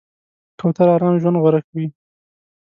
[0.59, 1.87] کوتره آرام ژوند غوره کوي.